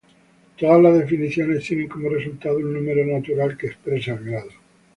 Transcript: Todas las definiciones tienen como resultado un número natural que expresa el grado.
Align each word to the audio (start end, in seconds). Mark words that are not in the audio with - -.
Todas 0.57 0.81
las 0.81 0.95
definiciones 0.97 1.63
tienen 1.63 1.87
como 1.87 2.09
resultado 2.09 2.57
un 2.57 2.73
número 2.73 3.05
natural 3.05 3.55
que 3.55 3.67
expresa 3.67 4.13
el 4.13 4.23
grado. 4.25 4.49